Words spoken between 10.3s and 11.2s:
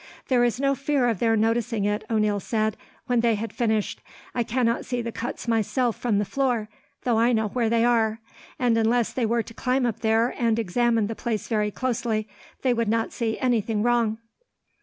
and examine the